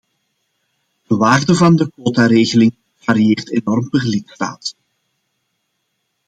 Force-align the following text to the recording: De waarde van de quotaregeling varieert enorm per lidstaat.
De 1.07 1.15
waarde 1.15 1.55
van 1.55 1.75
de 1.75 1.89
quotaregeling 1.91 2.75
varieert 2.95 3.51
enorm 3.51 3.89
per 3.89 4.03
lidstaat. 4.07 4.75